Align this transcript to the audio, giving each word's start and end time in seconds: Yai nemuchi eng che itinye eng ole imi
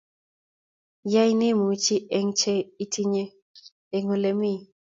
Yai 1.13 1.31
nemuchi 1.39 1.95
eng 2.17 2.31
che 2.39 2.53
itinye 2.83 3.23
eng 3.95 4.07
ole 4.13 4.29
imi 4.33 4.51